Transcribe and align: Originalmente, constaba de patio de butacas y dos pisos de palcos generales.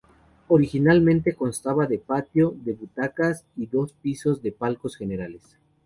Originalmente, 0.47 1.35
constaba 1.35 1.85
de 1.85 1.99
patio 1.99 2.55
de 2.63 2.73
butacas 2.73 3.45
y 3.55 3.67
dos 3.67 3.93
pisos 3.93 4.41
de 4.41 4.51
palcos 4.51 4.97
generales. 4.97 5.57